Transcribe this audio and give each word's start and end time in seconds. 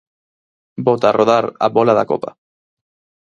Bota 0.87 1.09
a 1.09 1.11
rodar 1.17 1.39
a 1.65 1.67
bóla 1.75 1.97
da 1.99 2.07
Copa. 2.11 2.31